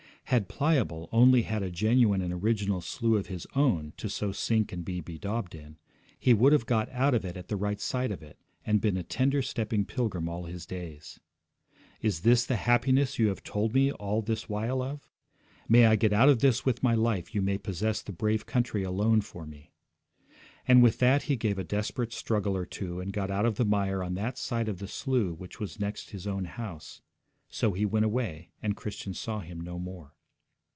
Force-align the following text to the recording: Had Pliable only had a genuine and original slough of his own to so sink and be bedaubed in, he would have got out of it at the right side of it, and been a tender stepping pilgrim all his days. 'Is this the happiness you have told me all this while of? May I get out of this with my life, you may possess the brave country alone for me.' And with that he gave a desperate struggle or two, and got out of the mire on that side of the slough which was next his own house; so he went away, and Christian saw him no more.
Had 0.25 0.47
Pliable 0.47 1.09
only 1.11 1.41
had 1.41 1.61
a 1.61 1.69
genuine 1.69 2.21
and 2.21 2.31
original 2.31 2.79
slough 2.79 3.19
of 3.19 3.27
his 3.27 3.45
own 3.53 3.91
to 3.97 4.07
so 4.09 4.31
sink 4.31 4.71
and 4.71 4.85
be 4.85 5.01
bedaubed 5.01 5.53
in, 5.53 5.75
he 6.17 6.33
would 6.33 6.53
have 6.53 6.65
got 6.65 6.87
out 6.91 7.13
of 7.13 7.25
it 7.25 7.35
at 7.35 7.49
the 7.49 7.57
right 7.57 7.81
side 7.81 8.13
of 8.13 8.23
it, 8.23 8.39
and 8.65 8.79
been 8.79 8.95
a 8.95 9.03
tender 9.03 9.41
stepping 9.41 9.83
pilgrim 9.83 10.29
all 10.29 10.45
his 10.45 10.65
days. 10.65 11.19
'Is 12.01 12.21
this 12.21 12.45
the 12.45 12.55
happiness 12.55 13.19
you 13.19 13.27
have 13.27 13.43
told 13.43 13.73
me 13.73 13.91
all 13.91 14.21
this 14.21 14.47
while 14.47 14.81
of? 14.81 15.09
May 15.67 15.85
I 15.85 15.97
get 15.97 16.13
out 16.13 16.29
of 16.29 16.39
this 16.39 16.63
with 16.65 16.81
my 16.81 16.95
life, 16.95 17.35
you 17.35 17.41
may 17.41 17.57
possess 17.57 18.01
the 18.01 18.13
brave 18.13 18.45
country 18.45 18.83
alone 18.83 19.19
for 19.19 19.45
me.' 19.45 19.73
And 20.65 20.81
with 20.81 20.97
that 20.99 21.23
he 21.23 21.35
gave 21.35 21.57
a 21.59 21.65
desperate 21.65 22.13
struggle 22.13 22.55
or 22.55 22.65
two, 22.65 23.01
and 23.01 23.11
got 23.11 23.31
out 23.31 23.45
of 23.45 23.55
the 23.55 23.65
mire 23.65 24.01
on 24.01 24.13
that 24.13 24.37
side 24.37 24.69
of 24.69 24.79
the 24.79 24.87
slough 24.87 25.37
which 25.37 25.59
was 25.59 25.77
next 25.77 26.11
his 26.11 26.25
own 26.25 26.45
house; 26.45 27.01
so 27.49 27.73
he 27.73 27.85
went 27.85 28.05
away, 28.05 28.47
and 28.63 28.77
Christian 28.77 29.13
saw 29.13 29.41
him 29.41 29.59
no 29.59 29.77
more. 29.77 30.13